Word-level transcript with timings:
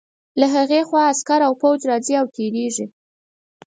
له 0.39 0.47
هغې 0.55 0.79
خوا 0.87 1.01
عسکر 1.11 1.39
او 1.47 1.53
پوځ 1.61 1.79
راځي 1.89 2.13
او 2.21 2.25
تېرېږي. 2.35 2.85